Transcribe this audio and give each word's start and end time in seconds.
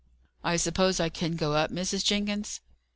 "I 0.43 0.55
suppose 0.57 0.99
I 0.99 1.09
can 1.09 1.35
go 1.35 1.53
up, 1.53 1.69
Mrs. 1.69 2.03
Jenkins?" 2.03 2.59